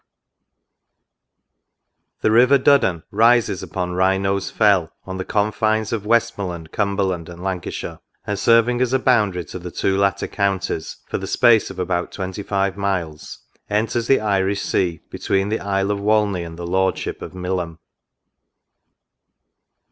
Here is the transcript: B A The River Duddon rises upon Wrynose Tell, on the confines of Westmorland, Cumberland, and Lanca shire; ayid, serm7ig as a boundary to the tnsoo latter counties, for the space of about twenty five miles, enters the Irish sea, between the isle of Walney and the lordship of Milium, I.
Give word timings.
B 2.21 2.21
A 2.21 2.21
The 2.23 2.31
River 2.31 2.57
Duddon 2.57 3.03
rises 3.11 3.61
upon 3.61 3.91
Wrynose 3.91 4.51
Tell, 4.51 4.91
on 5.05 5.17
the 5.17 5.23
confines 5.23 5.93
of 5.93 6.07
Westmorland, 6.07 6.71
Cumberland, 6.71 7.29
and 7.29 7.39
Lanca 7.43 7.69
shire; 7.71 7.99
ayid, 8.27 8.37
serm7ig 8.37 8.81
as 8.81 8.93
a 8.93 8.97
boundary 8.97 9.45
to 9.45 9.59
the 9.59 9.69
tnsoo 9.69 9.99
latter 9.99 10.27
counties, 10.27 10.97
for 11.07 11.19
the 11.19 11.27
space 11.27 11.69
of 11.69 11.77
about 11.77 12.11
twenty 12.11 12.41
five 12.41 12.77
miles, 12.77 13.45
enters 13.69 14.07
the 14.07 14.19
Irish 14.19 14.63
sea, 14.63 15.01
between 15.11 15.49
the 15.49 15.59
isle 15.59 15.91
of 15.91 15.99
Walney 16.01 16.41
and 16.41 16.57
the 16.57 16.65
lordship 16.65 17.21
of 17.21 17.33
Milium, 17.35 17.75
I. 17.75 17.77